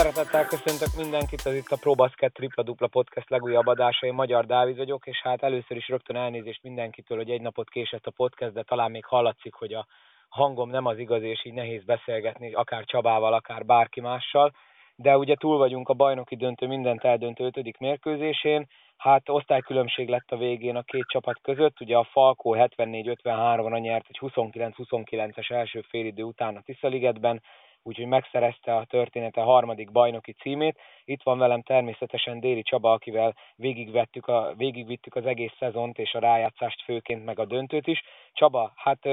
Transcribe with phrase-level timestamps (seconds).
[0.00, 4.76] Szeretettel köszöntök mindenkit, ez itt a ProBasket Tripla Dupla Podcast legújabb adása, én Magyar Dávid
[4.76, 8.62] vagyok, és hát először is rögtön elnézést mindenkitől, hogy egy napot késett a podcast, de
[8.62, 9.86] talán még hallatszik, hogy a
[10.28, 14.52] hangom nem az igaz, és így nehéz beszélgetni, akár Csabával, akár bárki mással,
[14.96, 20.36] de ugye túl vagyunk a bajnoki döntő mindent eldöntő ötödik mérkőzésén, hát osztálykülönbség lett a
[20.36, 26.56] végén a két csapat között, ugye a Falkó 74-53-ra nyert egy 29-29-es első félidő után
[26.56, 27.42] a Tiszaligetben,
[27.82, 30.78] úgyhogy megszerezte a története harmadik bajnoki címét.
[31.04, 36.18] Itt van velem természetesen Déli Csaba, akivel végigvettük a, végigvittük az egész szezont és a
[36.18, 38.02] rájátszást főként, meg a döntőt is.
[38.32, 39.04] Csaba, hát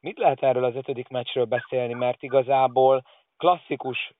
[0.00, 3.02] mit lehet erről az ötödik meccsről beszélni, mert igazából
[3.36, 4.12] klasszikus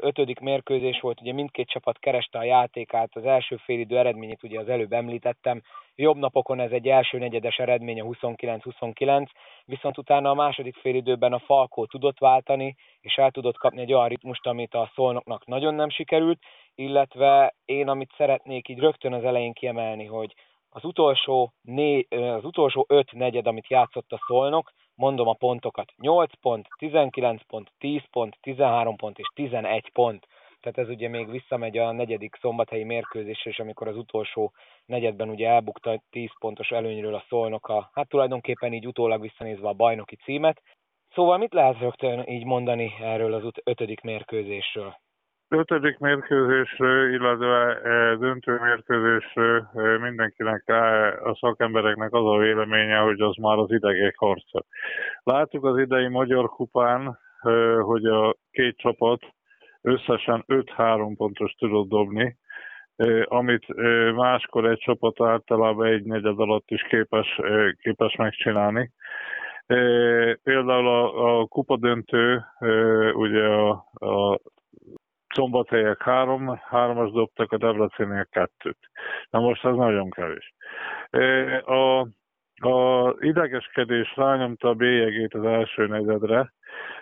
[0.00, 4.68] ötödik mérkőzés volt, ugye mindkét csapat kereste a játékát, az első félidő eredményét ugye az
[4.68, 5.62] előbb említettem,
[5.94, 9.26] jobb napokon ez egy első negyedes eredmény a 29-29,
[9.64, 14.08] viszont utána a második félidőben a Falkó tudott váltani, és el tudott kapni egy olyan
[14.08, 16.38] ritmust, amit a szolnoknak nagyon nem sikerült,
[16.74, 20.34] illetve én, amit szeretnék így rögtön az elején kiemelni, hogy
[20.68, 26.30] az utolsó, né, az utolsó öt negyed, amit játszott a szolnok, mondom a pontokat, 8
[26.40, 30.26] pont, 19 pont, 10 pont, 13 pont és 11 pont.
[30.60, 34.52] Tehát ez ugye még visszamegy a negyedik szombathelyi mérkőzésre, és amikor az utolsó
[34.86, 40.16] negyedben ugye elbukta 10 pontos előnyről a szolnoka, hát tulajdonképpen így utólag visszanézve a bajnoki
[40.16, 40.62] címet.
[41.14, 44.96] Szóval mit lehet rögtön így mondani erről az ötödik mérkőzésről?
[45.50, 53.20] Ötödik mérkőzésről, illetve e, döntő mérkőzésről e, mindenkinek, e, a szakembereknek az a véleménye, hogy
[53.20, 54.64] az már az idegek harca.
[55.22, 57.18] Láttuk az idei Magyar Kupán,
[57.80, 59.20] hogy a két csapat
[59.82, 62.38] összesen 5-3 pontos tudott dobni,
[63.24, 63.66] amit
[64.14, 67.40] máskor egy csapat általában egy negyed alatt is képes,
[67.78, 68.92] képes megcsinálni.
[70.42, 72.44] Például a, a kupadöntő,
[73.14, 74.40] ugye a, a
[75.34, 78.78] Szombathelyek három, hármas dobtak, a Debreceniek kettőt.
[79.30, 80.54] Na most ez nagyon kevés.
[81.64, 82.06] A,
[82.68, 86.52] a idegeskedés rányomta a bélyegét az első negyedre.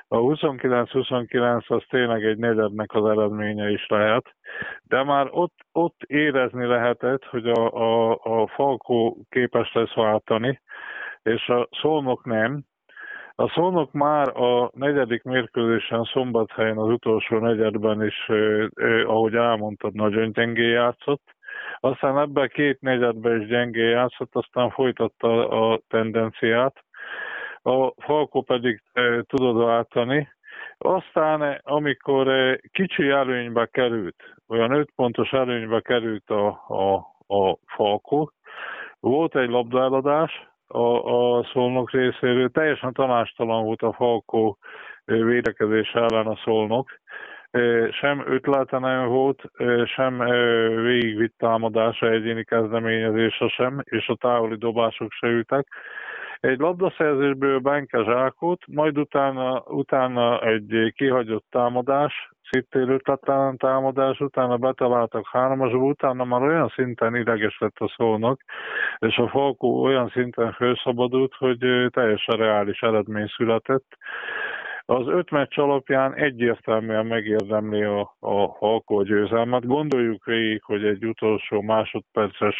[0.09, 4.25] A 29-29 az tényleg egy negyednek az eredménye is lehet,
[4.83, 10.61] de már ott, ott érezni lehetett, hogy a, a, a Falkó képes lesz váltani,
[11.23, 12.65] és a Szolnok nem,
[13.41, 18.29] a szónok már a negyedik mérkőzésen szombathelyen az utolsó negyedben is,
[19.05, 21.23] ahogy elmondtad, nagyon gyengé játszott.
[21.81, 26.85] Aztán ebben két negyedben is gyengé játszott, aztán folytatta a tendenciát.
[27.63, 28.83] A Falko pedig
[29.23, 30.29] tudod váltani.
[30.79, 36.95] Aztán, amikor kicsi előnybe került, olyan 5 pontos előnybe került a, a,
[37.37, 38.29] a Falko,
[39.01, 42.49] volt egy labdaeladás, a, a szolnok részéről.
[42.49, 44.59] Teljesen tanástalan volt a Falkó
[45.05, 47.01] védekezés ellen a szolnok.
[47.91, 49.43] Sem ötlete nem volt,
[49.85, 50.19] sem
[50.83, 55.67] végigvitt támadása, egyéni kezdeményezése sem, és a távoli dobások se ültek.
[56.41, 65.29] Egy labdaszerzésből Benke zsákot, majd utána, utána egy kihagyott támadás, szittér ötlettelen támadás, utána betaláltak
[65.33, 68.41] hármasba, utána már olyan szinten ideges lett a szólnak,
[68.99, 71.59] és a Falkó olyan szinten felszabadult, hogy
[71.91, 73.97] teljesen reális eredmény született.
[74.91, 79.67] Az öt meccs alapján egyértelműen megérdemli a, a Falkó győzelmet.
[79.67, 82.57] Gondoljuk végig, hogy egy utolsó másodperces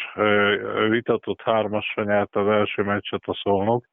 [0.89, 3.85] vitatott hármasra nyert az első meccset a szolnok.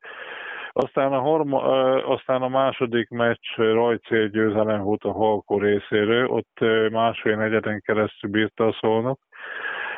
[0.70, 1.60] Aztán a, harma,
[2.02, 6.58] aztán a második meccs rajcél győzelem volt a Halkó részéről, ott
[6.91, 9.18] másfél negyeden keresztül bírta a szolnok.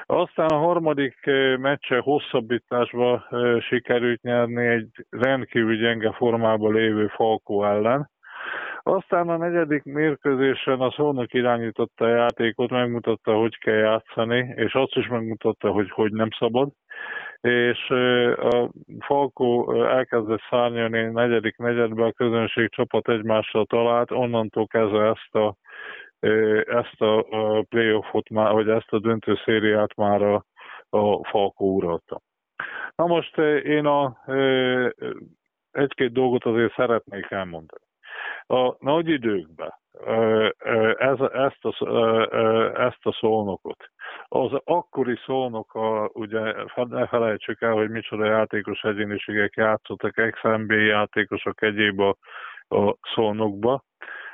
[0.07, 1.17] Aztán a harmadik
[1.61, 3.25] meccse hosszabbításba
[3.61, 8.11] sikerült nyerni egy rendkívül gyenge formában lévő Falkó ellen.
[8.89, 14.97] Aztán a negyedik mérkőzésen a szónok irányította a játékot, megmutatta, hogy kell játszani, és azt
[14.97, 16.69] is megmutatta, hogy hogy nem szabad
[17.41, 17.91] és
[18.37, 25.35] a Falkó elkezdett szárnyalni a negyedik negyedben, a közönség csapat egymással talált, onnantól kezdve ezt
[25.35, 25.57] a
[26.67, 27.25] ezt a
[27.69, 30.45] playoffot már, vagy ezt a döntő szériát már a,
[30.89, 32.21] a Falkó uralta.
[32.97, 34.25] Na most én a
[35.71, 37.88] egy-két dolgot azért szeretnék elmondani.
[38.51, 39.75] A nagy időkben
[40.99, 41.97] ez, ezt, a,
[42.87, 43.91] ezt a szolnokot
[44.29, 51.63] az akkori szónok, a, ugye ne felejtsük el, hogy micsoda játékos egyéniségek játszottak, ex-NBA játékosok
[51.63, 52.17] egyéb a,
[52.69, 53.85] a szolnokba.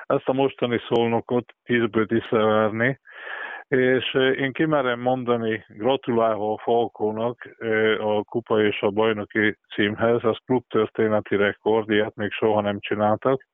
[0.07, 3.01] Ezt a mostani szolnokot tízből tisztelverni,
[3.69, 7.57] és én kimerem mondani, gratulálva a Falkónak
[7.99, 13.47] a kupa és a bajnoki címhez, ez klubtörténeti rekord, ilyet még soha nem csináltak,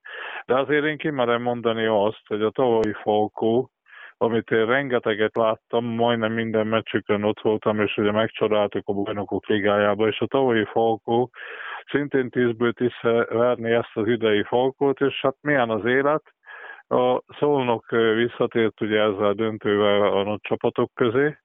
[0.46, 3.70] de azért én kimerem mondani azt, hogy a tavalyi Falkó
[4.22, 10.08] amit én rengeteget láttam, majdnem minden meccsükön ott voltam, és ugye megcsodáltuk a bajnokok ligájába,
[10.08, 11.30] és a tavalyi Falkó
[11.90, 12.90] szintén 10-ből 10
[13.28, 16.22] verni ezt az idei Falkót, és hát milyen az élet,
[16.90, 21.36] a Szolnok visszatért ugye ezzel a döntővel a nagy csapatok közé,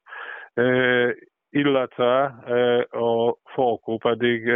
[1.49, 2.23] illetve
[2.89, 4.51] a Falkó pedig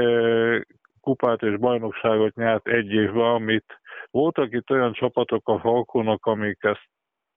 [1.02, 3.80] kupát és bajnokságot nyert egy évben, amit
[4.12, 6.88] voltak itt olyan csapatok a Falkónak, amik ezt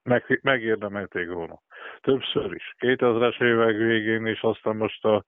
[0.02, 1.60] meg, megérdemelték volna.
[2.00, 2.74] Többször is.
[2.78, 5.22] 2000-es évek végén is, aztán most az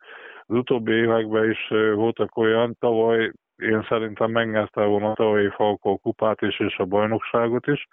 [0.46, 6.60] utóbbi években is voltak olyan, tavaly én szerintem megnyerte volna a tavalyi Falkó kupát is,
[6.60, 7.86] és a bajnokságot is.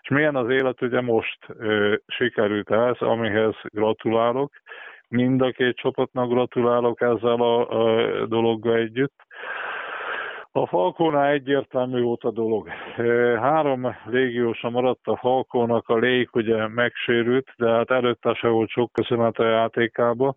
[0.00, 4.52] És milyen az élet, ugye most ö, sikerült ez, amihez gratulálok.
[5.08, 9.14] Mind a két csapatnak gratulálok ezzel a, a dologgal együtt.
[10.52, 12.68] A Falkónál egyértelmű volt a dolog.
[13.40, 18.92] Három légiósa maradt a Falkónak, a Lék ugye megsérült, de hát előtte se volt sok
[18.92, 20.34] köszönet a játékába.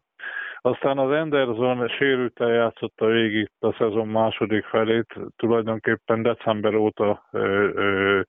[0.65, 8.21] Aztán az Anderson sérülten játszotta végig a szezon második felét, tulajdonképpen december óta ö, ö,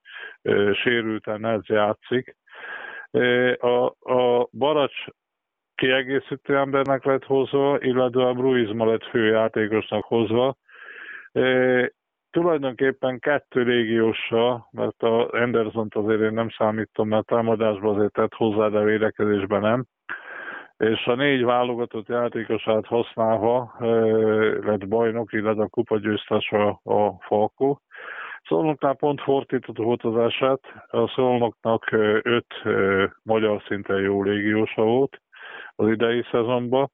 [0.43, 2.37] ö, sérülten ez játszik.
[3.59, 5.05] A, a Baracs
[5.75, 10.57] kiegészítő embernek lett hozva, illetve a Bruizma lett főjátékosnak hozva.
[11.33, 11.93] E,
[12.31, 18.69] tulajdonképpen kettő légiósa, mert a Anderson-t azért én nem számítom, mert támadásban azért tett hozzá,
[18.69, 19.85] de védekezésben nem
[20.77, 23.85] és a négy válogatott játékosát használva e,
[24.67, 27.81] lett bajnok, illetve a kupagyőztes a, a Falkó.
[28.43, 32.71] Szolnoknál pont fordított volt az eset, a Szolnoknak e, öt e,
[33.23, 35.21] magyar szinten jó légiósa volt
[35.75, 36.91] az idei szezonban,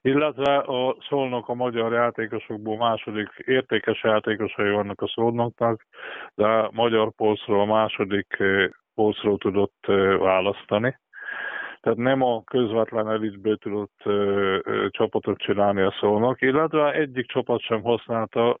[0.00, 5.86] illetve a Szolnok a magyar játékosokból második értékes játékosai vannak a Szolnoknak,
[6.34, 8.36] de a magyar polcról a második
[8.94, 9.86] polcról tudott
[10.18, 10.98] választani.
[11.86, 17.60] Tehát nem a közvetlen elitből tudott ö, ö, csapatot csinálni a Szolnok, illetve egyik csapat
[17.60, 18.58] sem használta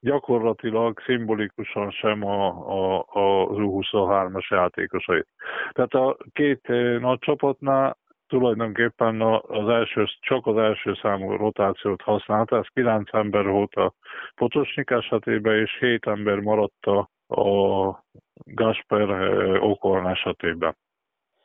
[0.00, 5.26] gyakorlatilag szimbolikusan sem a, a, a U23-as játékosait.
[5.72, 6.68] Tehát a két
[7.00, 13.74] nagy csapatnál tulajdonképpen az első, csak az első számú rotációt használta, ez 9 ember volt
[13.74, 13.94] a
[14.34, 17.10] Potocsnik esetében, és 7 ember maradt a,
[17.40, 18.04] a
[18.44, 19.08] Gasper
[19.60, 20.76] Okorn esetében.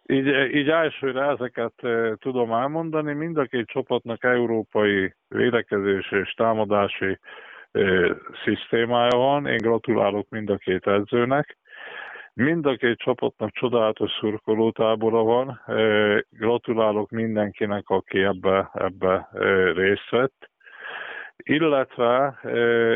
[0.07, 1.73] Így, így elsőre ezeket
[2.19, 7.19] tudom elmondani, mind a két csapatnak európai védekezés és támadási
[8.43, 9.45] szisztémája van.
[9.45, 11.57] Én gratulálok mind a két edzőnek.
[12.33, 15.61] Mind a két csapatnak csodálatos szurkolótábora van.
[16.29, 19.29] Gratulálok mindenkinek, aki ebbe, ebbe
[19.75, 20.49] részt vett.
[21.37, 22.39] Illetve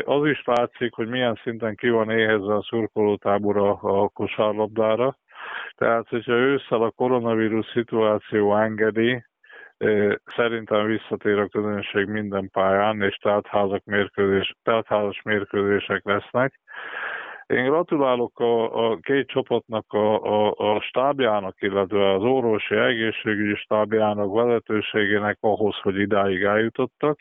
[0.04, 5.16] az is látszik, hogy milyen szinten ki van éhezve a szurkolótábora a kosárlabdára.
[5.74, 9.24] Tehát, hogyha ősszel a koronavírus szituáció engedi,
[10.36, 16.60] szerintem visszatér a közönség minden pályán, és teltházak mérkőzés, teltházas mérkőzések lesznek.
[17.46, 24.34] Én gratulálok a, a két csapatnak, a, a, a stábjának, illetve az orvosi egészségügyi stábjának
[24.34, 27.18] vezetőségének ahhoz, hogy idáig eljutottak.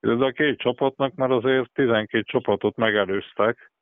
[0.00, 3.72] Ez a két csapatnak, mert azért 12 csapatot megelőztek,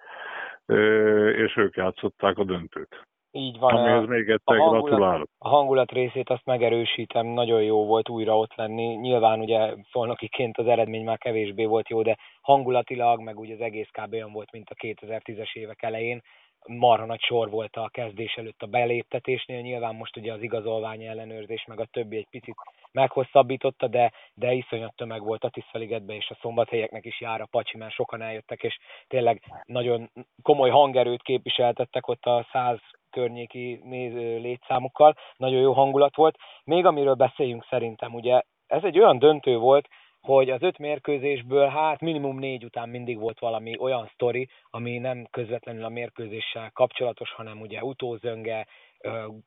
[1.37, 3.07] és ők játszották a döntőt.
[3.35, 3.75] Így van.
[3.75, 5.29] Amihez még egyszer a hangulat, gratulálok.
[5.39, 8.95] A hangulat részét azt megerősítem, nagyon jó volt újra ott lenni.
[8.95, 13.89] Nyilván ugye szolnokiként az eredmény már kevésbé volt jó, de hangulatilag, meg ugye az egész
[13.91, 14.13] kb.
[14.13, 16.21] olyan volt, mint a 2010-es évek elején.
[16.67, 21.65] Marha nagy sor volt a kezdés előtt a beléptetésnél, nyilván most ugye az igazolvány ellenőrzés,
[21.69, 22.55] meg a többi egy picit
[22.93, 27.77] meghosszabbította, de, de iszonyat tömeg volt a Tiszteligetben, és a szombathelyeknek is jár a pacsi,
[27.77, 30.11] mert sokan eljöttek, és tényleg nagyon
[30.43, 32.79] komoly hangerőt képviseltettek ott a 100
[33.13, 36.37] környéki néző létszámukkal, nagyon jó hangulat volt.
[36.65, 39.89] Még amiről beszéljünk szerintem, ugye ez egy olyan döntő volt,
[40.21, 45.27] hogy az öt mérkőzésből hát minimum négy után mindig volt valami olyan sztori, ami nem
[45.31, 48.67] közvetlenül a mérkőzéssel kapcsolatos, hanem ugye utózönge,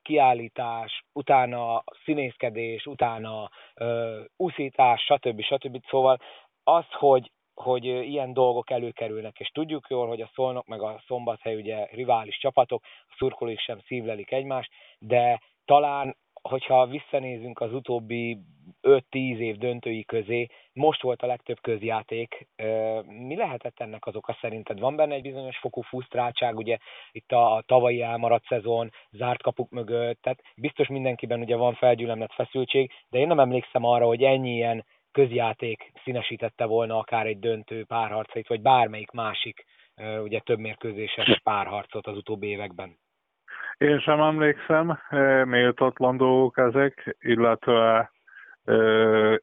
[0.02, 3.50] kiállítás, utána színészkedés, utána
[4.36, 5.42] uszítás, stb.
[5.42, 5.86] stb.
[5.90, 6.20] Szóval
[6.64, 11.56] az, hogy hogy ilyen dolgok előkerülnek, és tudjuk jól, hogy a Szolnok meg a Szombathely
[11.56, 16.16] ugye rivális csapatok, a szurkolók sem szívlelik egymást, de talán,
[16.50, 18.38] hogyha visszanézünk az utóbbi
[18.82, 19.02] 5-10
[19.38, 22.48] év döntői közé, most volt a legtöbb közjáték.
[23.06, 24.80] Mi lehetett ennek az oka szerinted?
[24.80, 26.78] Van benne egy bizonyos fokú fusztráltság, ugye
[27.12, 32.92] itt a, tavalyi elmaradt szezon, zárt kapuk mögött, tehát biztos mindenkiben ugye van felgyülemlett feszültség,
[33.10, 34.86] de én nem emlékszem arra, hogy ennyi ilyen
[35.16, 39.66] közjáték színesítette volna akár egy döntő párharcait, vagy bármelyik másik
[40.24, 42.98] ugye több mérkőzéses párharcot az utóbbi években.
[43.78, 45.00] Én sem emlékszem,
[45.46, 48.12] méltatlan dolgok ezek, illetve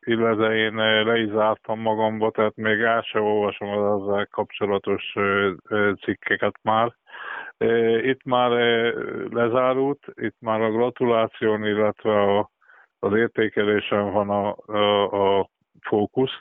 [0.01, 0.75] illetve én
[1.05, 5.15] le is zártam magamba, tehát még el sem olvasom az ezzel kapcsolatos
[6.03, 6.95] cikkeket már.
[8.03, 8.51] Itt már
[9.31, 12.51] lezárult, itt már a gratuláción, illetve a,
[12.99, 15.51] az értékelésen van a, a, a
[15.83, 16.39] fókusz,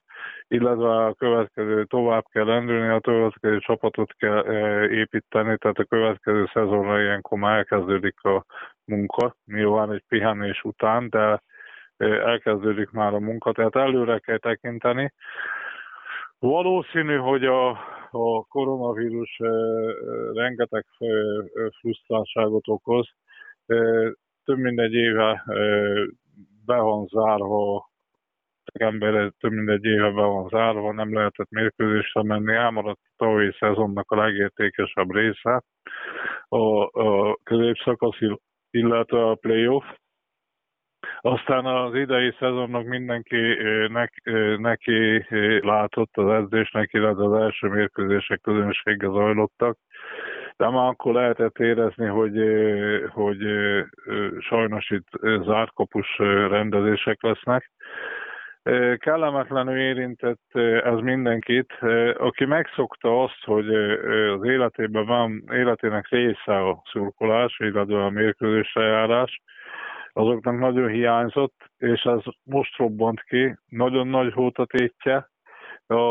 [0.48, 4.44] illetve a következő tovább kell lendülni, a következő csapatot kell
[4.90, 8.46] építeni, tehát a következő szezonra ilyenkor már elkezdődik a
[8.86, 11.42] munka, nyilván egy pihenés után, de
[12.08, 15.14] elkezdődik már a munka, tehát előre kell tekinteni.
[16.40, 17.70] Valószínű, hogy a,
[18.12, 19.40] a koronavírus
[20.34, 20.86] rengeteg
[21.80, 23.10] frusztráltságot okoz.
[24.44, 25.44] Több mint egy éve
[26.66, 27.91] be van zárva,
[28.72, 33.51] ember több mint egy éve be van zárva, nem lehetett mérkőzésre menni, elmaradt a tavalyi
[33.60, 35.62] szezonnak a legértékesebb része,
[36.48, 38.18] a, a középszakasz,
[38.72, 39.86] illetve a playoff,
[41.22, 44.22] aztán az idei szezonnak mindenki neki,
[44.58, 45.25] neki
[45.60, 49.78] látott az edzésnek, illetve az első mérkőzések közönséggel zajlottak,
[50.58, 52.38] de már akkor lehetett érezni, hogy,
[53.10, 53.38] hogy
[54.40, 56.18] sajnos itt zárkapus
[56.50, 57.72] rendezések lesznek.
[58.98, 61.74] Kellemetlenül érintett ez mindenkit,
[62.18, 63.74] aki megszokta azt, hogy
[64.34, 69.41] az életében van, életének része a szurkolás, illetve a mérkőzésre járás,
[70.13, 74.65] azoknak nagyon hiányzott, és ez most robbant ki, nagyon nagy volt a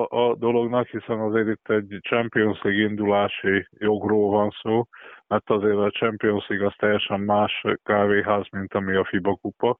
[0.09, 4.85] a, dolognak, hiszen azért itt egy Champions League indulási jogról van szó,
[5.27, 9.79] mert azért a Champions League az teljesen más kávéház, mint ami a FIBA kupa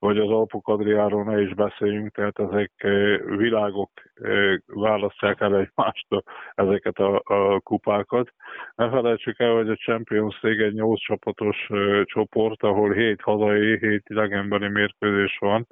[0.00, 6.06] vagy az Alpok Adriáról ne is beszéljünk, tehát ezek eh, világok eh, választják el egymást
[6.54, 8.32] ezeket a, a kupákat.
[8.74, 13.78] Ne felejtsük el, hogy a Champions League egy 8 csapatos eh, csoport, ahol 7 hazai,
[13.78, 15.66] 7 idegenbeli mérkőzés van.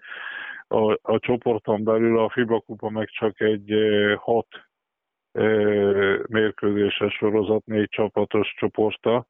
[0.67, 3.73] A, a csoporton belül a FIBA kupa meg csak egy
[4.17, 4.47] 6
[6.29, 9.27] mérkőzéses sorozat, négy csapatos csoporta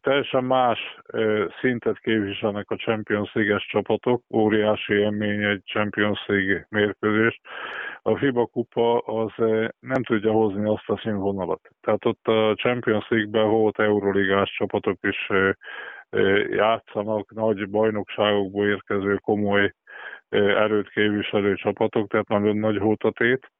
[0.00, 0.78] teljesen más
[1.60, 7.40] szintet képviselnek a Champions League-es csapatok, óriási élmény egy Champions League mérkőzés.
[8.02, 9.32] A FIBA kupa az
[9.80, 11.60] nem tudja hozni azt a színvonalat.
[11.80, 15.28] Tehát ott a Champions League-ben volt Euroligás csapatok is
[16.50, 19.74] játszanak, nagy bajnokságokból érkező komoly
[20.28, 23.50] erőt képviselő csapatok, tehát nagyon nagy hótatét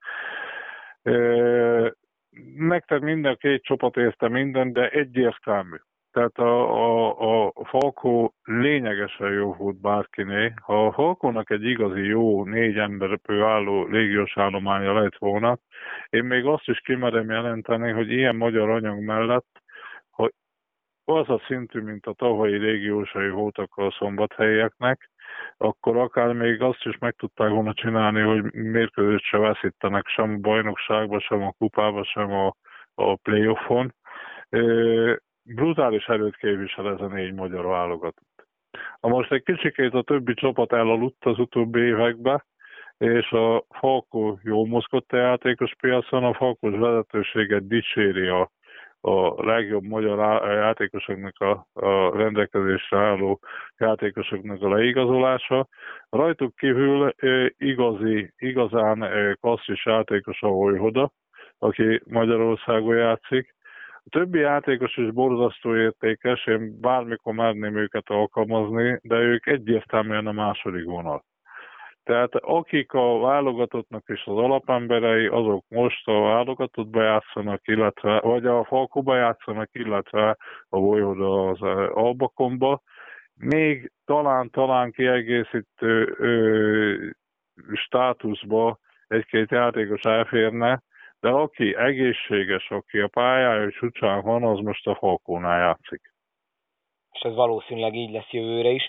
[2.56, 5.76] nektek minden két csapat érte minden, de egyértelmű.
[6.12, 10.52] Tehát a, a, a Falkó lényegesen jó volt bárkiné.
[10.62, 15.58] Ha a Falkónak egy igazi jó négy emberpő álló légiós állománya lett volna,
[16.08, 19.62] én még azt is kimerem jelenteni, hogy ilyen magyar anyag mellett,
[20.10, 20.32] hogy
[21.04, 25.10] az a szintű, mint a tavalyi légiósai voltak a szombathelyeknek,
[25.62, 30.38] akkor akár még azt is meg tudták volna csinálni, hogy mérkőzést se veszítenek sem a
[30.38, 32.54] bajnokságban, sem a kupában, sem a,
[32.94, 33.94] a playoffon.
[35.42, 38.46] Brutális erőt képvisel ez a négy magyar válogatott.
[39.00, 42.44] Na most egy kicsikét a többi csapat elaludt az utóbbi években,
[42.98, 48.50] és a Falkó jó mozgott a játékos piacon, a Falkos vezetőséget dicséri a
[49.00, 53.40] a legjobb magyar játékosoknak a, a rendelkezésre álló
[53.78, 55.69] játékosoknak a leigazolása.
[56.11, 57.14] Rajtuk kívül
[57.57, 59.07] igazi, igazán
[59.40, 61.12] klasszis játékos a Vojhoda,
[61.59, 63.54] aki Magyarországon játszik.
[64.04, 70.33] A többi játékos is borzasztó értékes, én bármikor merném őket alkalmazni, de ők egyértelműen a
[70.33, 71.25] második vonal.
[72.04, 78.64] Tehát akik a válogatottnak és az alapemberei, azok most a válogatottba játszanak, illetve, vagy a
[78.64, 80.37] Falkóba játszanak, illetve
[80.69, 81.62] a Vojvoda az
[81.95, 82.83] Albakomba.
[83.35, 87.09] Még talán-talán kiegészítő ö,
[87.75, 90.83] státuszba egy-két játékos elférne,
[91.21, 96.12] de aki egészséges, aki a pályája csúcsán van, az most a Falkónál játszik.
[97.11, 98.88] És ez valószínűleg így lesz jövőre is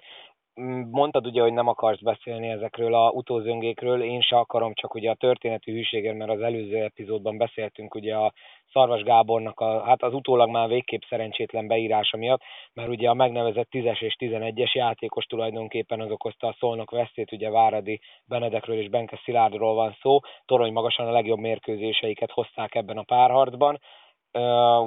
[0.91, 5.15] mondtad ugye, hogy nem akarsz beszélni ezekről a utózöngékről, én se akarom, csak ugye a
[5.15, 8.33] történeti hűségért, mert az előző epizódban beszéltünk ugye a
[8.71, 12.41] Szarvas Gábornak a, hát az utólag már végképp szerencsétlen beírása miatt,
[12.73, 17.49] mert ugye a megnevezett 10-es és 11-es játékos tulajdonképpen az okozta a szolnok vesztét, ugye
[17.49, 23.03] Váradi Benedekről és Benke Szilárdról van szó, torony magasan a legjobb mérkőzéseiket hozták ebben a
[23.03, 23.79] párharcban,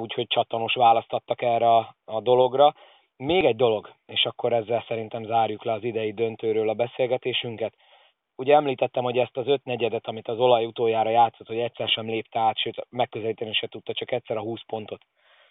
[0.01, 2.73] úgyhogy csatanos választattak erre a, a dologra
[3.17, 7.73] még egy dolog, és akkor ezzel szerintem zárjuk le az idei döntőről a beszélgetésünket.
[8.35, 12.05] Ugye említettem, hogy ezt az öt negyedet, amit az olaj utoljára játszott, hogy egyszer sem
[12.05, 15.01] lépte át, sőt megközelíteni se tudta, csak egyszer a 20 pontot.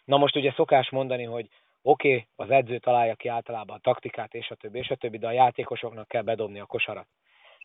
[0.04, 1.49] Na most ugye szokás mondani, hogy
[1.83, 5.18] oké, okay, az edző találja ki általában a taktikát, és a többi, és a többi,
[5.18, 7.06] de a játékosoknak kell bedobni a kosarat.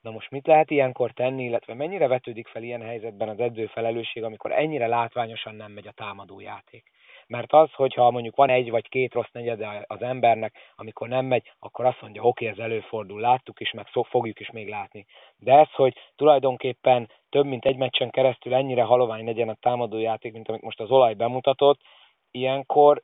[0.01, 4.23] Na most mit lehet ilyenkor tenni, illetve mennyire vetődik fel ilyen helyzetben az edző felelősség,
[4.23, 6.91] amikor ennyire látványosan nem megy a támadó játék?
[7.29, 11.51] Mert az, hogyha mondjuk van egy vagy két rossz negyede az embernek, amikor nem megy,
[11.59, 15.05] akkor azt mondja, oké, ez előfordul, láttuk is, meg fogjuk is még látni.
[15.37, 20.49] De ez, hogy tulajdonképpen több mint egy meccsen keresztül ennyire halovány legyen a támadójáték, mint
[20.49, 21.79] amit most az olaj bemutatott,
[22.31, 23.01] ilyenkor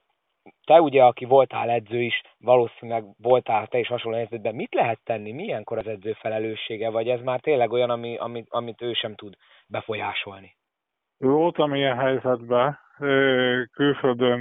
[0.63, 5.31] te ugye, aki voltál edző is, valószínűleg voltál te is hasonló helyzetben, mit lehet tenni,
[5.31, 9.35] milyenkor az edző felelőssége, vagy ez már tényleg olyan, ami, amit, amit ő sem tud
[9.67, 10.55] befolyásolni?
[11.17, 12.84] Voltam ilyen helyzetben,
[13.71, 14.39] külföldön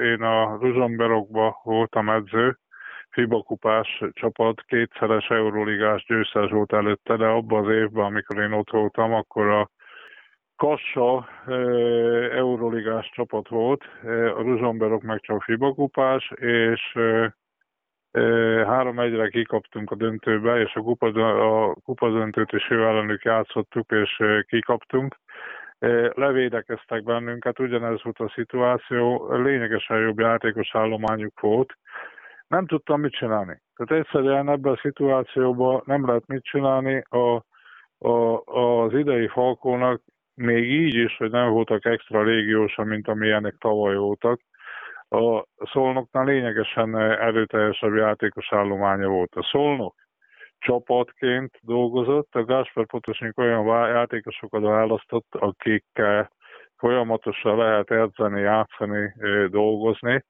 [0.00, 2.58] én a Ruzsomberokban voltam edző,
[3.10, 8.70] FIBA kupás csapat, kétszeres Euróligás győztes volt előtte, de abban az évben, amikor én ott
[8.70, 9.70] voltam, akkor a
[10.56, 11.28] Kassa
[12.32, 16.98] Euroligás csapat volt, a Ruzsomberok meg csak FIBA kupás, és
[18.66, 21.06] három egyre kikaptunk a döntőbe, és a, kupa,
[21.68, 25.16] a kupadöntőt is ő ellenük játszottuk, és kikaptunk.
[26.14, 31.72] Levédekeztek bennünket, ugyanez volt a szituáció, lényegesen jobb játékos állományuk volt.
[32.46, 33.60] Nem tudtam mit csinálni.
[33.76, 37.02] Tehát egyszerűen ebben a szituációban nem lehet mit csinálni.
[37.08, 37.44] A,
[38.08, 40.00] a, az idei Falkónak
[40.34, 44.40] még így is, hogy nem voltak extra légiósan, mint amilyenek tavaly voltak,
[45.08, 49.34] a Szolnoknál lényegesen erőteljesebb játékos állománya volt.
[49.34, 49.94] A Szolnok
[50.58, 56.30] csapatként dolgozott, a Gáspár Potosnyik olyan játékosokat választott, akikkel
[56.76, 59.14] folyamatosan lehet edzeni, játszani,
[59.50, 60.24] dolgozni,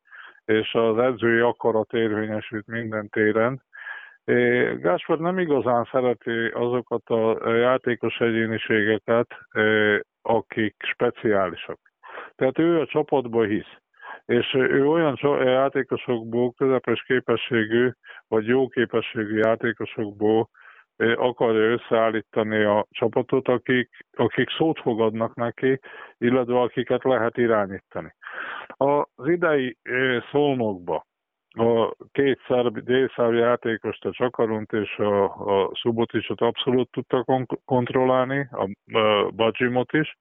[0.45, 3.63] és az edzői akarat érvényesült minden téren.
[4.81, 9.27] Gáspár nem igazán szereti azokat a játékos egyéniségeket,
[10.23, 11.79] akik speciálisak.
[12.35, 13.77] Tehát ő a csapatba hisz.
[14.25, 17.91] És ő olyan játékosokból, közepes képességű,
[18.29, 20.49] vagy jó képességű játékosokból
[20.99, 25.81] akarja összeállítani a csapatot, akik, akik szót fogadnak neki,
[26.19, 28.15] illetve akiket lehet irányítani.
[28.67, 29.77] Az idei
[30.31, 31.07] szolnokba
[31.51, 38.49] a két szerb, délszerb játékost, a Csakarunt és a, a Suboticsot abszolút tudta kon- kontrollálni,
[38.51, 40.19] a, a Bajimot is.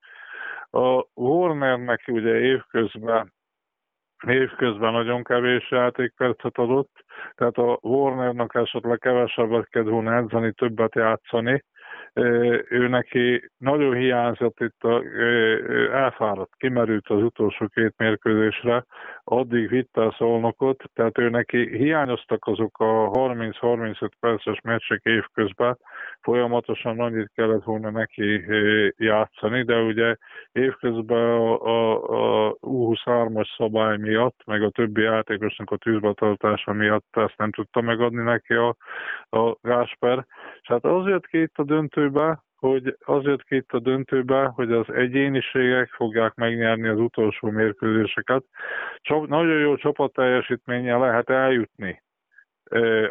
[0.70, 3.34] A Warnernek ugye évközben
[4.28, 7.04] évközben nagyon kevés játékpercet adott,
[7.36, 11.64] tehát a Warnernak esetleg kevesebbet kell volna edzeni, többet játszani,
[12.70, 15.04] ő neki nagyon hiányzott itt, a,
[15.92, 18.86] elfáradt, kimerült az utolsó két mérkőzésre,
[19.24, 25.78] addig vitte a szolnokot, tehát ő neki hiányoztak azok a 30-35 perces meccsek évközben,
[26.22, 28.46] folyamatosan annyit kellett volna neki
[28.98, 30.16] játszani, de ugye
[30.52, 37.38] évközben a, a, a U23-as szabály miatt, meg a többi játékosnak a tűzbetartása miatt ezt
[37.38, 38.76] nem tudta megadni neki a,
[39.30, 40.26] a Gásper.
[40.62, 41.64] És hát az jött ki itt a
[42.08, 47.50] döntőbe, hogy az jött ki itt a döntőbe, hogy az egyéniségek fogják megnyerni az utolsó
[47.50, 48.43] mérkőzéseket.
[49.02, 52.02] Csak nagyon jó csapat teljesítménye lehet eljutni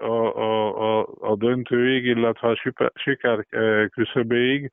[0.00, 3.46] a, a, a, a döntőig, illetve a siker
[3.90, 4.72] küszöbéig,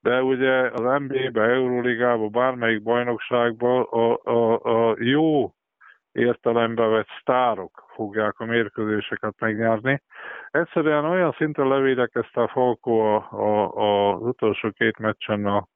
[0.00, 5.54] de ugye az NBA-be, Euróligába, bármelyik bajnokságban a, a, a jó
[6.14, 10.02] értelembe vett sztárok fogják a mérkőzéseket megnyerni.
[10.50, 15.68] Egyszerűen olyan szinten levédekezte a Falkó a, a, az utolsó két meccsen a,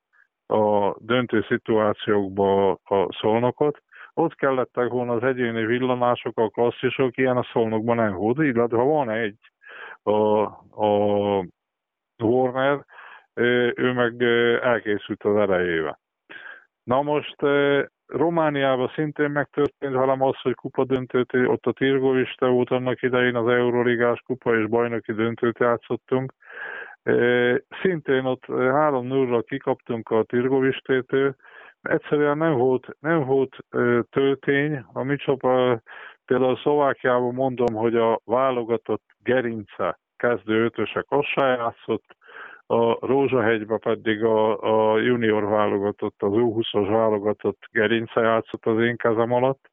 [0.54, 3.82] a döntő szituációkba a szolnokot,
[4.14, 8.84] ott kellettek volna az egyéni villanások, a klasszisok, ilyen a szolnokban nem volt, illetve ha
[8.84, 9.38] van egy,
[10.02, 10.40] a,
[10.84, 11.44] a
[12.18, 12.84] Warner,
[13.74, 14.22] ő meg
[14.62, 16.00] elkészült az erejével.
[16.82, 17.36] Na most
[18.08, 23.48] Romániában szintén megtörtént velem az, hogy kupa döntőt, ott a Tirgoviste volt annak idején az
[23.48, 26.32] Euroligás kupa és bajnoki döntőt játszottunk.
[27.82, 31.34] Szintén ott 3-0-ra kikaptunk a Tirgovistétől,
[31.82, 33.56] egyszerűen nem volt, nem volt
[34.10, 34.84] töltény.
[34.92, 35.82] A mi csapat,
[36.24, 42.16] például Szlovákiában mondom, hogy a válogatott gerince kezdő ötösek azt játszott,
[42.70, 49.32] a Rózsahegybe pedig a, a junior válogatott, az U20-as válogatott gerince játszott az én kezem
[49.32, 49.70] alatt,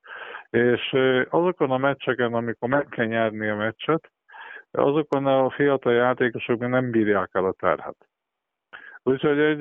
[0.49, 0.95] és
[1.29, 4.11] azokon a meccseken, amikor meg kell nyerni a meccset,
[4.71, 7.95] azokon a fiatal játékosok nem bírják el a terhet.
[9.03, 9.59] Úgyhogy egy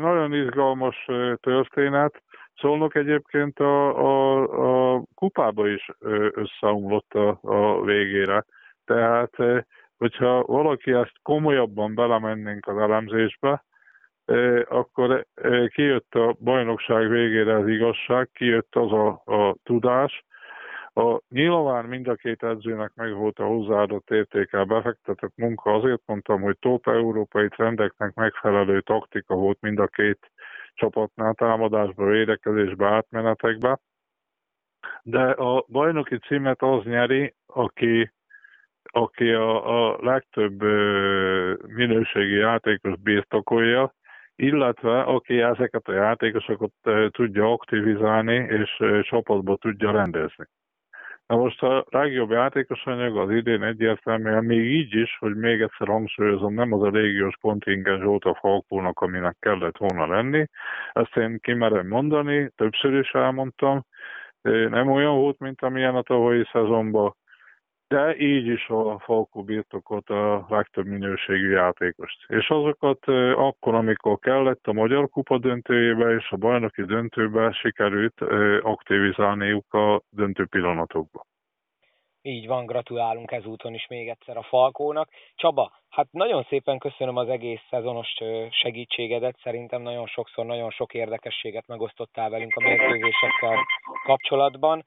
[0.00, 1.08] nagyon izgalmas
[1.40, 2.22] történet.
[2.54, 5.90] Szolnok egyébként a, a, a kupába is
[6.34, 8.44] összeomlott a, a végére.
[8.84, 9.30] Tehát
[10.00, 13.64] hogyha valaki ezt komolyabban belemennénk az elemzésbe,
[14.64, 15.26] akkor
[15.68, 20.24] kijött a bajnokság végére az igazság, kijött az a, a tudás.
[20.94, 26.40] A nyilván mind a két edzőnek meg volt a hozzáadott értékel befektetett munka, azért mondtam,
[26.40, 30.30] hogy top európai trendeknek megfelelő taktika volt mind a két
[30.74, 33.78] csapatnál, támadásba, védekezésbe, átmenetekbe.
[35.02, 38.12] De a bajnoki címet az nyeri, aki,
[38.82, 40.62] aki a, a legtöbb
[41.66, 43.94] minőségi játékos birtokolja,
[44.36, 46.72] illetve aki ezeket a játékosokat
[47.10, 50.44] tudja aktivizálni és csapatba tudja rendezni.
[51.30, 55.86] Na most a legjobb játékos anyag az idén egyértelműen még így is, hogy még egyszer
[55.86, 60.46] hangsúlyozom, nem az a légiós kontingens volt a Falkónak, aminek kellett volna lenni.
[60.92, 63.84] Ezt én kimerem mondani, többször is elmondtam.
[64.42, 67.16] Nem olyan volt, mint amilyen a tavalyi szezonban,
[67.90, 72.24] de így is a Falkó birtokot a legtöbb minőségű játékost.
[72.28, 78.20] És azokat akkor, amikor kellett a Magyar Kupa döntőjébe és a bajnoki döntőbe sikerült
[78.62, 81.24] aktivizálniuk a döntő pillanatokban.
[82.22, 85.08] Így van, gratulálunk ezúton is még egyszer a Falkónak.
[85.34, 88.08] Csaba, hát nagyon szépen köszönöm az egész szezonos
[88.50, 93.56] segítségedet, szerintem nagyon sokszor nagyon sok érdekességet megosztottál velünk a mérkőzésekkel
[94.04, 94.84] kapcsolatban.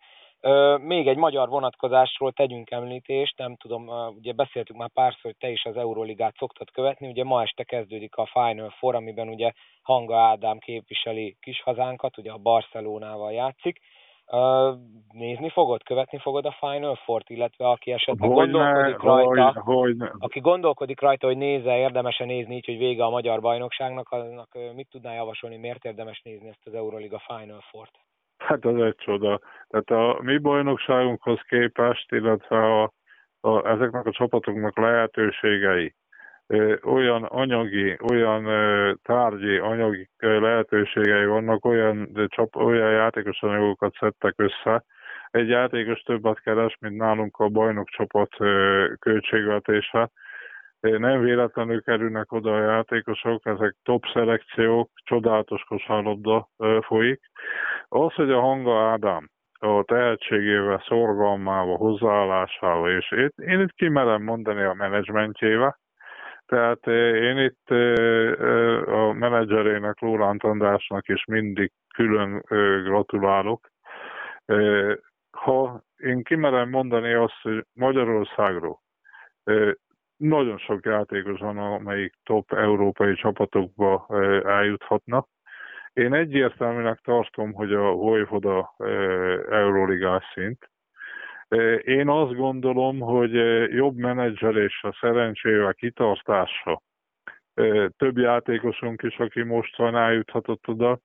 [0.78, 5.66] Még egy magyar vonatkozásról tegyünk említést, nem tudom, ugye beszéltük már párszor, hogy te is
[5.66, 9.52] az Euroligát szoktad követni, ugye ma este kezdődik a Final Four, amiben ugye
[9.82, 13.80] Hanga Ádám képviseli kis hazánkat, ugye a Barcelonával játszik.
[15.12, 20.10] Nézni fogod, követni fogod a Final Four-t, illetve aki esetleg hogy gondolkodik rajta, hogy, hogy
[20.20, 24.90] aki gondolkodik rajta, hogy nézze, érdemes-e nézni így, hogy vége a magyar bajnokságnak, annak mit
[24.90, 28.00] tudná javasolni, miért érdemes nézni ezt az Euroliga Final Four-t?
[28.48, 29.40] Hát az egy csoda.
[29.70, 32.94] Tehát a mi bajnokságunkhoz képest, illetve a,
[33.42, 35.96] a, ezeknek a csapatoknak lehetőségei,
[36.84, 38.44] olyan anyagi, olyan
[39.04, 44.84] tárgyi, anyagi lehetőségei vannak, olyan, csap, olyan játékos anyagokat szedtek össze.
[45.32, 48.30] Egy játékos többet keres, mint nálunk a bajnok csapat
[49.00, 50.10] költségvetése.
[50.90, 56.48] Nem véletlenül kerülnek oda a játékosok, ezek top szelekciók, csodálatos kosárlabda
[56.82, 57.22] folyik.
[57.88, 64.64] Az, hogy a Hanga Ádám a tehetségével, szorgalmával, hozzáállásával, és én, én itt kimerem mondani
[64.64, 65.80] a menedzsmentjével,
[66.46, 67.70] tehát én itt
[68.88, 72.44] a menedzserének, Lóránt Andrásnak is mindig külön
[72.84, 73.68] gratulálok.
[75.32, 78.82] Ha én kimerem mondani azt, hogy Magyarországról
[80.24, 84.06] nagyon sok játékos van, amelyik top európai csapatokba
[84.46, 85.28] eljuthatna.
[85.94, 88.76] Én egyértelműnek tartom, hogy a Vojvoda
[89.50, 90.70] Euróligás szint.
[91.84, 93.34] Én azt gondolom, hogy
[93.74, 96.82] jobb menedzseléssel, szerencsével, kitartása,
[97.98, 101.00] több játékosunk is, aki most van, eljuthatott oda.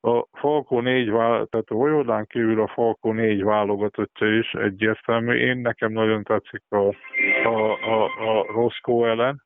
[0.00, 5.34] A Falko 4, tehát a Vojvodán kívül a Falko 4 válogatottja is egyértelmű.
[5.34, 6.76] Én nekem nagyon tetszik a,
[7.44, 9.42] a, a, a Roscoe ellen,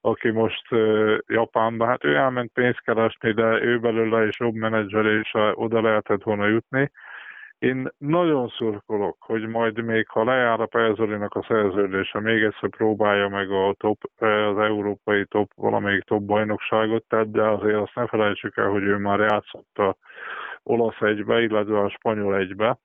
[0.00, 5.52] aki most uh, Japánban, hát ő elment pénzt keresni, de ő belőle is jobb menedzselése
[5.54, 6.90] oda lehetett volna jutni.
[7.58, 13.28] Én nagyon szurkolok, hogy majd még ha lejár a Pezolinak a szerződése, még egyszer próbálja
[13.28, 18.56] meg a top, az európai top, valamelyik top bajnokságot, tehát de azért azt ne felejtsük
[18.56, 19.96] el, hogy ő már játszott a
[20.62, 22.78] olasz egybe, illetve a spanyol egybe.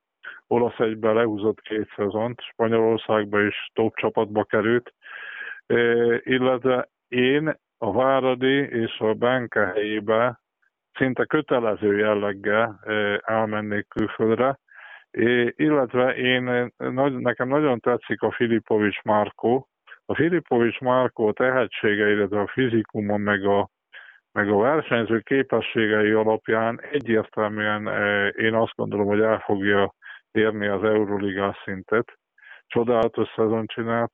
[0.48, 4.94] Olasz egybe lehúzott két szezont, Spanyolországba is top csapatba került,
[6.24, 10.41] illetve én a Váradi és a Benke helyébe
[11.02, 12.80] szinte kötelező jelleggel
[13.26, 14.60] elmennék külföldre,
[15.56, 16.72] illetve én,
[17.20, 19.68] nekem nagyon tetszik a Filipovics Márkó.
[20.06, 23.70] A Filipovics Márkó tehetsége, illetve a fizikumon, meg a,
[24.32, 27.88] meg a versenyző képességei alapján egyértelműen
[28.34, 29.94] én azt gondolom, hogy el fogja
[30.32, 32.14] érni az Euroligás szintet.
[32.68, 34.14] Csodálatos szezon csinált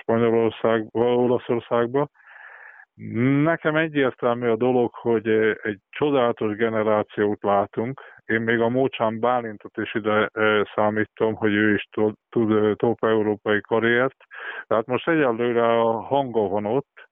[0.00, 2.08] Spanyolországba, Olaszországba.
[3.42, 5.28] Nekem egyértelmű a dolog, hogy
[5.62, 8.00] egy csodálatos generációt látunk.
[8.24, 10.30] Én még a Mócsán Bálintot is ide
[10.74, 14.16] számítom, hogy ő is tud, tud top európai karriert.
[14.66, 17.08] Tehát most egyelőre a hanga van ott,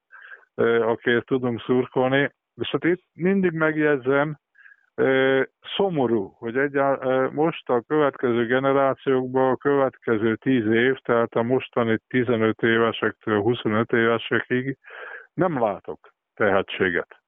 [0.80, 2.30] akiért tudunk szurkolni.
[2.54, 4.38] És hát itt mindig megjegyzem,
[5.76, 12.62] szomorú, hogy egyáll, most a következő generációkban a következő 10 év, tehát a mostani 15
[12.62, 14.78] évesektől 25 évesekig
[15.36, 17.20] nem látok tehetséget.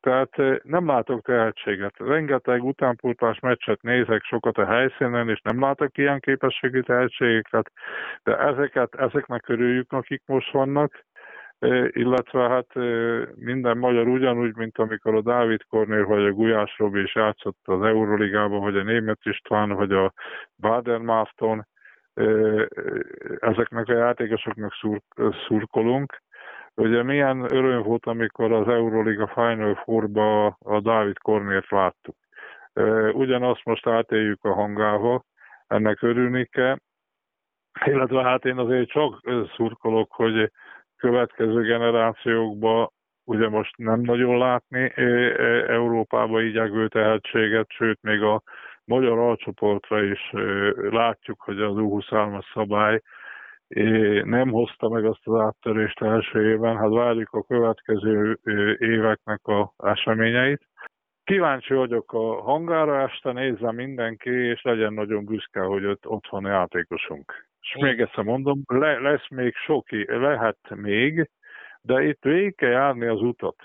[0.00, 1.94] Tehát nem látok tehetséget.
[1.96, 7.72] Rengeteg utánpótlás meccset nézek sokat a helyszínen, és nem látok ilyen képességi tehetségeket,
[8.22, 11.04] de ezeket, ezeknek örüljük, akik most vannak,
[11.88, 12.74] illetve hát
[13.34, 17.82] minden magyar ugyanúgy, mint amikor a Dávid Kornél vagy a Gulyás Robi is játszott az
[17.82, 20.12] Euroligában, vagy a Német István, vagy a
[20.58, 21.66] Baden Máston,
[23.38, 25.00] ezeknek a játékosoknak szur,
[25.46, 26.22] szurkolunk.
[26.74, 32.16] Ugye milyen öröm volt, amikor az Euroliga Final Four-ba a Dávid Kornért láttuk.
[33.12, 35.24] Ugyanazt most átéljük a hangával,
[35.66, 36.76] ennek örülni kell,
[37.84, 39.20] illetve hát én azért csak
[39.54, 40.50] szurkolok, hogy
[40.96, 42.90] következő generációkban
[43.24, 44.92] ugye most nem nagyon látni
[45.68, 48.42] Európába így tehetséget, sőt még a
[48.84, 50.30] magyar alcsoportra is
[50.90, 53.00] látjuk, hogy az U23-as szabály
[54.24, 58.38] nem hozta meg azt az áttörést első évben, hát várjuk a következő
[58.78, 60.68] éveknek a eseményeit.
[61.24, 67.48] Kíváncsi vagyok a hangára este, nézze mindenki, és legyen nagyon büszke, hogy ott otthon játékosunk.
[67.60, 71.30] És még egyszer mondom, le, lesz még sok, lehet még,
[71.80, 73.56] de itt végig kell járni az utat.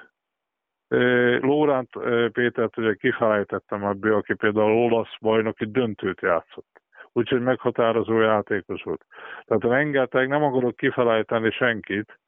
[1.41, 1.89] Lóránt
[2.31, 6.76] Pétert ugye kifelejtettem ebből, aki például olasz bajnoki döntőt játszott.
[7.17, 9.05] Úgyhogy meghatározó játékos volt.
[9.45, 12.19] Tehát rengeteg, nem akarok kifelejteni senkit,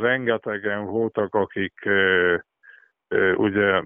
[0.00, 1.88] rengetegen voltak, akik
[3.34, 3.82] ugye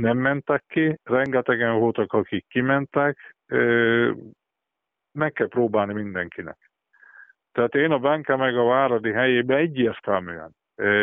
[0.00, 3.34] nem mentek ki, rengetegen voltak, akik kimentek,
[5.12, 6.70] meg kell próbálni mindenkinek.
[7.52, 10.50] Tehát én a Benke meg a Váradi helyébe egyértelműen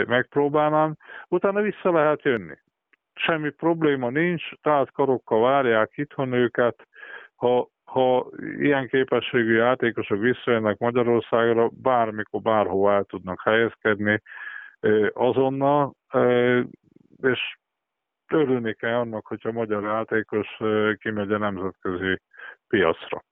[0.07, 0.95] megpróbálnám,
[1.27, 2.57] utána vissza lehet jönni.
[3.13, 6.87] Semmi probléma nincs, tehát karokkal várják itthon őket,
[7.35, 14.21] ha, ha ilyen képességű játékosok visszajönnek Magyarországra, bármikor, bárhova el tudnak helyezkedni
[15.13, 15.93] azonnal,
[17.21, 17.57] és
[18.27, 20.47] örülni kell annak, hogyha magyar játékos
[20.97, 22.21] kimegy a nemzetközi
[22.67, 23.23] piacra.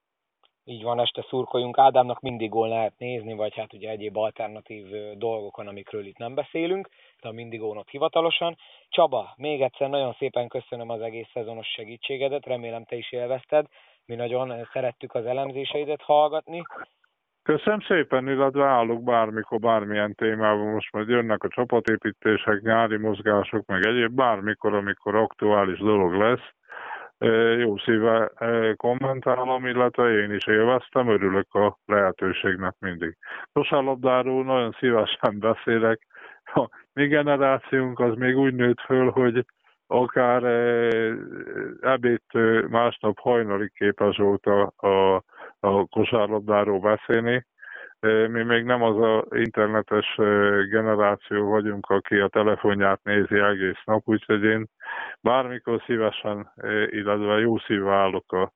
[0.63, 1.77] Így van, este szurkoljunk.
[1.77, 4.85] Ádámnak mindig gól lehet nézni, vagy hát ugye egyéb alternatív
[5.17, 6.89] dolgokon, amikről itt nem beszélünk,
[7.21, 8.55] de a mindigónot hivatalosan.
[8.89, 13.65] Csaba, még egyszer nagyon szépen köszönöm az egész szezonos segítségedet, remélem te is élvezted.
[14.07, 16.61] Mi nagyon szerettük az elemzéseidet hallgatni.
[17.43, 20.67] Köszönöm szépen, illetve állok bármikor, bármilyen témában.
[20.67, 26.55] Most majd jönnek a csapatépítések, nyári mozgások, meg egyéb, bármikor, amikor aktuális dolog lesz
[27.57, 28.31] jó szíve
[28.75, 33.17] kommentálom, illetve én is élveztem, örülök a lehetőségnek mindig.
[33.53, 36.07] Kosárlabdáról nagyon szívesen beszélek.
[36.43, 39.45] A mi generációnk az még úgy nőtt föl, hogy
[39.87, 40.43] akár
[41.81, 42.21] ebéd
[42.69, 45.15] másnap hajnalig képes volt a, a,
[45.59, 47.45] a kosárlabdáról beszélni.
[48.27, 50.15] Mi még nem az a internetes
[50.69, 54.67] generáció vagyunk, aki a telefonját nézi egész nap, úgyhogy én
[55.21, 56.51] bármikor szívesen,
[56.89, 58.51] illetve jó szívvel állok a,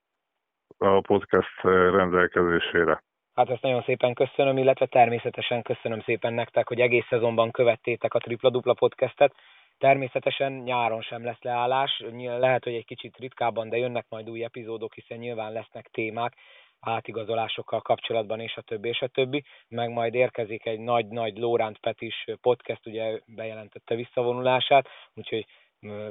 [0.78, 3.02] a podcast rendelkezésére.
[3.34, 8.18] Hát ezt nagyon szépen köszönöm, illetve természetesen köszönöm szépen nektek, hogy egész szezonban követtétek a
[8.18, 9.34] Tripla Dupla podcastet.
[9.78, 14.94] Természetesen nyáron sem lesz leállás, lehet, hogy egy kicsit ritkábban, de jönnek majd új epizódok,
[14.94, 16.36] hiszen nyilván lesznek témák,
[16.80, 22.24] átigazolásokkal kapcsolatban, és a többi, és a többi, meg majd érkezik egy nagy-nagy Lóránt Petis
[22.40, 25.46] podcast, ugye bejelentette visszavonulását, úgyhogy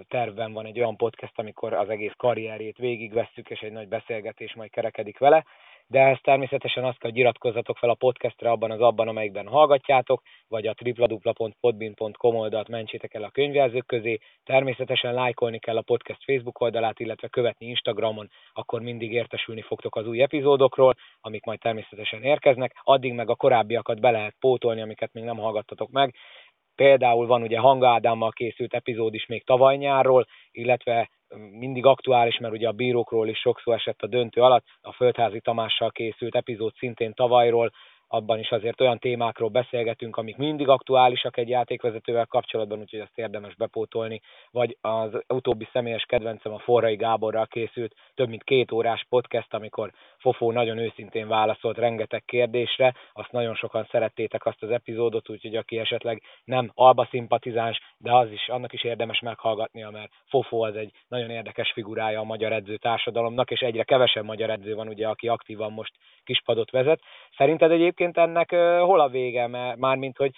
[0.07, 4.69] tervben van egy olyan podcast, amikor az egész karrierjét végigvesszük, és egy nagy beszélgetés majd
[4.69, 5.45] kerekedik vele
[5.91, 10.21] de ezt természetesen azt kell, hogy iratkozzatok fel a podcastre abban az abban, amelyikben hallgatjátok,
[10.47, 14.19] vagy a www.podbin.com oldalt mentsétek el a könyvjelzők közé.
[14.43, 20.07] Természetesen lájkolni kell a podcast Facebook oldalát, illetve követni Instagramon, akkor mindig értesülni fogtok az
[20.07, 22.75] új epizódokról, amik majd természetesen érkeznek.
[22.83, 26.15] Addig meg a korábbiakat be lehet pótolni, amiket még nem hallgattatok meg.
[26.81, 31.09] Például van ugye Hanga Ádámmal készült epizód is még tavaly nyárról, illetve
[31.51, 35.91] mindig aktuális, mert ugye a bírókról is sokszor esett a döntő alatt, a Földházi Tamással
[35.91, 37.71] készült epizód szintén tavalyról,
[38.11, 43.55] abban is azért olyan témákról beszélgetünk, amik mindig aktuálisak egy játékvezetővel kapcsolatban, úgyhogy azt érdemes
[43.55, 44.21] bepótolni,
[44.51, 49.91] vagy az utóbbi személyes kedvencem a Forrai Gáborral készült több mint két órás podcast, amikor
[50.17, 55.79] Fofó nagyon őszintén válaszolt rengeteg kérdésre, azt nagyon sokan szerettétek azt az epizódot, úgyhogy aki
[55.79, 60.91] esetleg nem alba szimpatizáns, de az is, annak is érdemes meghallgatnia, mert Fofó az egy
[61.07, 65.27] nagyon érdekes figurája a magyar edző társadalomnak, és egyre kevesebb magyar edző van, ugye, aki
[65.27, 65.93] aktívan most
[66.23, 67.01] kispadot vezet.
[67.37, 69.47] Szerinted egyébként ennek hol a vége?
[69.77, 70.31] Mármint, hogy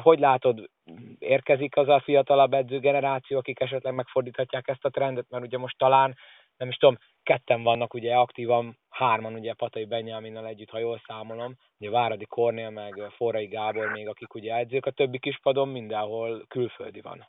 [0.00, 0.70] hogy látod,
[1.18, 5.78] érkezik az a fiatalabb edző generáció, akik esetleg megfordíthatják ezt a trendet, mert ugye most
[5.78, 6.16] talán,
[6.56, 11.54] nem is tudom, ketten vannak ugye aktívan, hárman ugye Patai Benyáminnal együtt, ha jól számolom,
[11.78, 17.00] ugye Váradi Kornél, meg Forrai Gábor még, akik ugye edzők, a többi kispadon mindenhol külföldi
[17.00, 17.26] van.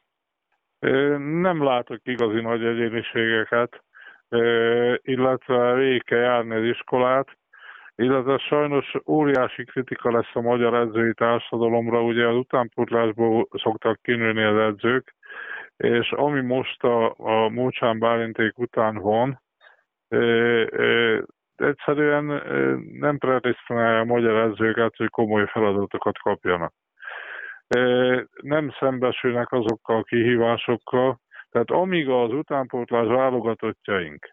[1.42, 3.84] Nem látok igazi nagy egyéniségeket,
[5.02, 7.38] illetve végig kell járni az iskolát,
[8.00, 14.58] illetve sajnos óriási kritika lesz a magyar edzői társadalomra, ugye az utánpótlásból szoktak kinőni az
[14.58, 15.16] edzők,
[15.78, 19.42] és ami most a, a Mócsán Bálinték után van,
[20.08, 21.22] ö, ö,
[21.56, 22.26] egyszerűen
[23.00, 26.74] nem prediszponálja a magyar edzőket, hogy komoly feladatokat kapjanak.
[28.42, 34.28] Nem szembesülnek azokkal a kihívásokkal, tehát amíg az utánpótlás válogatottjaink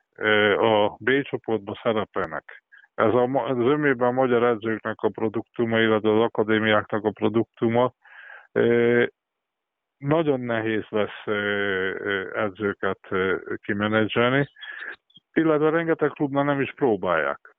[0.58, 2.64] a B csoportban szerepelnek,
[2.96, 7.92] ez a, az önmében a magyar edzőknek a produktuma, illetve az akadémiáknak a produktuma,
[9.98, 11.26] nagyon nehéz lesz
[12.34, 13.08] edzőket
[13.62, 14.48] kimenedzselni,
[15.32, 17.54] illetve rengeteg klubnál nem is próbálják.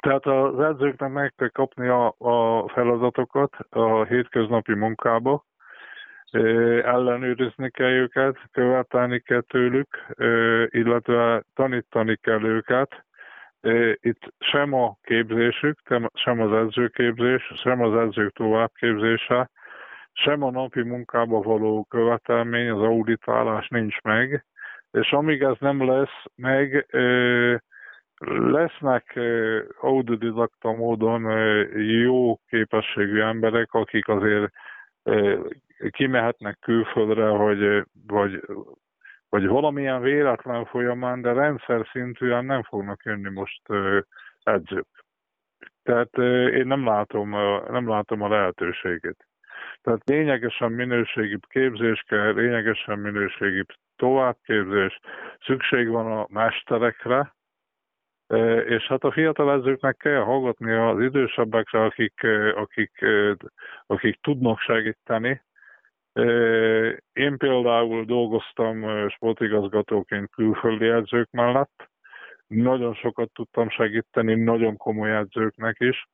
[0.00, 5.44] Tehát az edzőknek meg kell kapni a, a feladatokat a hétköznapi munkába,
[6.82, 10.06] ellenőrizni kell őket, követelni kell tőlük,
[10.70, 13.04] illetve tanítani kell őket.
[14.00, 15.78] Itt sem a képzésük,
[16.14, 19.50] sem az edzőképzés, sem az edzők továbbképzése,
[20.12, 24.44] sem a napi munkába való követelmény, az auditálás nincs meg,
[24.90, 26.86] és amíg ez nem lesz meg,
[28.26, 29.18] lesznek
[29.80, 31.22] autodidakta módon
[31.80, 34.52] jó képességű emberek, akik azért
[35.90, 38.40] kimehetnek külföldre, vagy, vagy,
[39.30, 43.62] vagy valamilyen véletlen folyamán, de rendszer szintűen nem fognak jönni most
[44.42, 44.86] edzők.
[45.82, 46.18] Tehát
[46.52, 47.30] én nem látom,
[47.70, 49.26] nem látom a lehetőségét.
[49.82, 53.66] Tehát lényegesen minőségibb képzés kell, lényegesen minőségibb
[53.96, 55.00] továbbképzés,
[55.40, 57.34] szükség van a mesterekre,
[58.66, 63.04] és hát a fiatalezőknek kell hallgatni az idősebbekre, akik, akik,
[63.86, 65.42] akik tudnak segíteni.
[67.12, 71.88] Én például dolgoztam sportigazgatóként külföldi edzők mellett,
[72.46, 76.08] nagyon sokat tudtam segíteni, nagyon komoly edzőknek is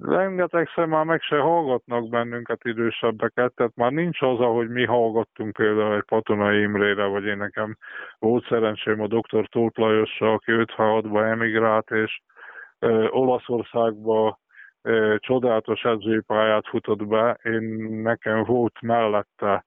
[0.00, 5.94] rengetegszer már meg se hallgatnak bennünket idősebbeket, tehát már nincs az, ahogy mi hallgattunk például
[5.94, 7.76] egy Patonai Imrére, vagy én nekem
[8.18, 9.48] volt szerencsém a dr.
[9.48, 12.20] Tóth Lajossal, aki 56-ba emigrált, és
[13.10, 14.38] Olaszországba
[14.82, 17.38] ö, csodálatos edzői pályát futott be.
[17.42, 17.62] Én
[18.02, 19.64] nekem volt mellette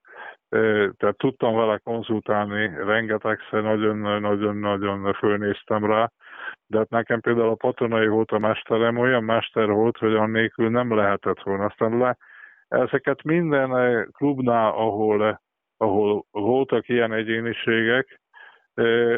[0.97, 6.11] tehát tudtam vele konzultálni rengetegszer, nagyon-nagyon-nagyon fölnéztem rá,
[6.67, 10.95] de hát nekem például a patonai volt a mesterem, olyan mester volt, hogy annélkül nem
[10.95, 11.65] lehetett volna.
[11.65, 12.17] Aztán le,
[12.67, 13.69] ezeket minden
[14.11, 15.41] klubnál, ahol,
[15.77, 18.21] ahol voltak ilyen egyéniségek,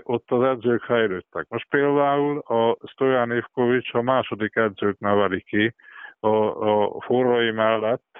[0.04, 1.46] ott az edzők fejlődtek.
[1.50, 5.76] Most például a Stojan Ivkovics a második edzőt neveli ki
[6.20, 6.28] a,
[6.70, 8.18] a forrai mellett,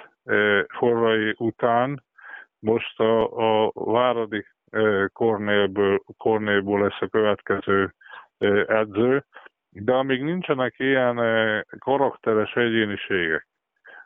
[0.68, 2.04] forrai után,
[2.60, 4.46] most a, a Váradi
[5.14, 7.94] Kornélből, Kornélból lesz a következő
[8.68, 9.26] edző,
[9.70, 11.16] de amíg nincsenek ilyen
[11.80, 13.48] karakteres egyéniségek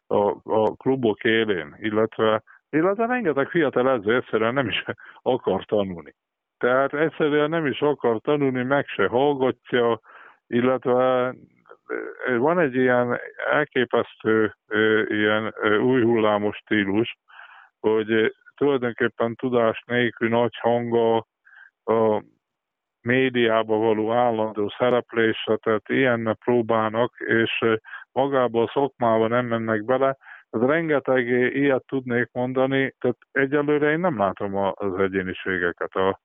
[0.08, 4.84] a, a klubok élén, illetve, illetve rengeteg fiatal edző egyszerűen nem is
[5.22, 6.15] akar tanulni.
[6.60, 10.00] Tehát egyszerűen nem is akar tanulni, meg se hallgatja,
[10.48, 11.34] illetve
[12.38, 13.19] van egy ilyen
[13.52, 14.56] elképesztő
[15.08, 17.17] ilyen új hullámos stílus,
[17.80, 21.17] hogy tulajdonképpen tudás nélkül nagy hanga
[21.84, 22.24] a
[23.02, 27.65] médiába való állandó szereplésre, tehát ilyen próbálnak, és
[28.12, 30.17] magába a szokmába nem mennek bele.
[30.50, 35.95] Ez rengeteg ilyet tudnék mondani, tehát egyelőre én nem látom az egyéniségeket.
[35.95, 36.19] A,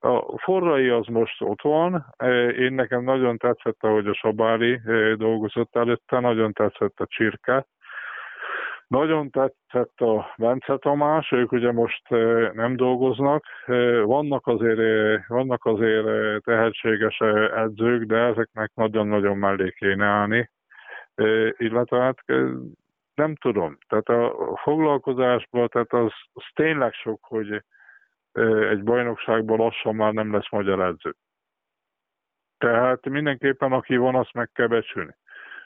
[0.00, 2.14] a forrai az most ott van,
[2.58, 4.80] én nekem nagyon tetszett, ahogy a Sabári
[5.16, 7.66] dolgozott előtte, nagyon tetszett a Csirke,
[8.86, 12.08] nagyon tetszett a Bence Tamás, ők ugye most
[12.52, 13.44] nem dolgoznak.
[14.04, 17.20] Vannak azért, vannak azért tehetséges
[17.54, 20.50] edzők, de ezeknek nagyon-nagyon mellé kéne állni.
[21.56, 22.18] Illetve hát
[23.14, 23.78] nem tudom.
[23.88, 27.62] Tehát a foglalkozásban, tehát az, az tényleg sok, hogy
[28.70, 31.14] egy bajnokságban lassan már nem lesz magyar edző.
[32.58, 35.14] Tehát mindenképpen, aki van, azt meg kell becsülni.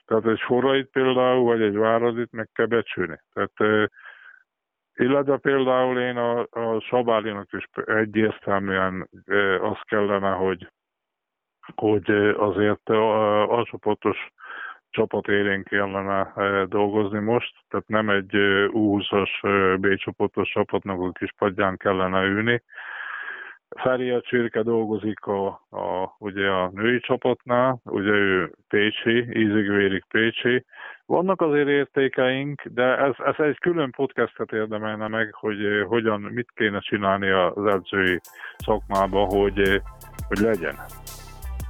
[0.05, 3.21] Tehát egy forrait például, vagy egy váradit meg kell becsülni.
[3.33, 3.91] Tehát
[4.95, 9.09] illetve például én a, a Sabálinak is egyértelműen
[9.61, 10.73] az kellene, hogy,
[11.75, 14.29] hogy azért alsópontos
[14.91, 16.33] csapat élén kellene
[16.69, 18.31] dolgozni most, tehát nem egy
[18.73, 19.31] U20-as
[19.81, 22.63] B csoportos csapatnak a kis padján kellene ülni,
[23.77, 30.65] Feri a Csirke dolgozik a, a, ugye a női csapatnál, ugye ő Pécsi, ízigvérik Pécsi.
[31.07, 36.49] Vannak azért értékeink, de ez, ez egy külön podcastet érdemelne meg, hogy eh, hogyan, mit
[36.55, 38.21] kéne csinálni az edzői
[38.57, 39.81] szakmába, hogy, eh,
[40.29, 40.75] hogy legyen.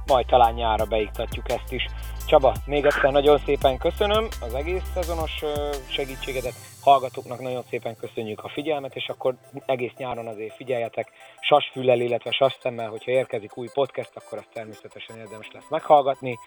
[0.07, 1.85] majd talán nyára beiktatjuk ezt is.
[2.31, 5.43] Csaba, még egyszer nagyon szépen köszönöm az egész szezonos
[5.89, 12.31] segítségedet, hallgatóknak nagyon szépen köszönjük a figyelmet, és akkor egész nyáron azért figyeljetek sasfüllel, illetve
[12.31, 16.37] sasszemmel, hogyha érkezik új podcast, akkor azt természetesen érdemes lesz meghallgatni,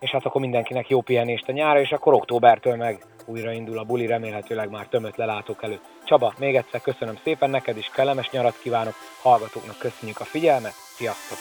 [0.00, 4.06] és hát akkor mindenkinek jó pihenést a nyára, és akkor októbertől meg újraindul a buli,
[4.06, 5.84] remélhetőleg már tömött lelátók előtt.
[6.04, 11.38] Csaba, még egyszer köszönöm szépen neked is, kellemes nyarat kívánok, hallgatóknak köszönjük a figyelmet, sziasztok!